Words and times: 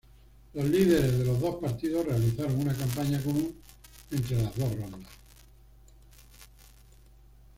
Los 0.55 0.65
líderes 0.65 1.15
de 1.15 1.25
los 1.25 1.39
dos 1.39 1.57
partidos 1.61 2.07
realizaron 2.07 2.59
una 2.59 2.73
campaña 2.75 3.21
común 3.21 3.55
entre 4.09 4.41
las 4.41 4.55
dos 4.55 4.73
rondas. 4.75 5.11